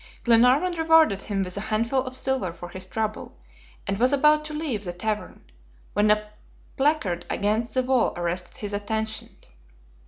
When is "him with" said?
1.21-1.57